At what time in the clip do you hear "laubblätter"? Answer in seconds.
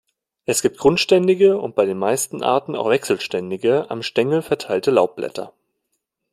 4.89-5.53